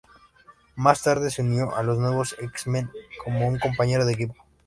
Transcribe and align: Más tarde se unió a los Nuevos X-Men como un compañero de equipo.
Más 0.75 1.03
tarde 1.03 1.29
se 1.29 1.43
unió 1.43 1.75
a 1.75 1.83
los 1.83 1.99
Nuevos 1.99 2.35
X-Men 2.39 2.89
como 3.23 3.47
un 3.47 3.59
compañero 3.59 4.03
de 4.03 4.13
equipo. 4.13 4.35